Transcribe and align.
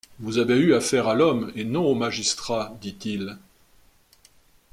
Vous 0.19 0.39
avez 0.39 0.57
eu 0.57 0.73
affaire 0.73 1.07
à 1.07 1.13
l’homme 1.13 1.51
et 1.53 1.63
non 1.63 1.85
au 1.85 1.93
magistrat, 1.93 2.75
dit-il. 2.81 3.37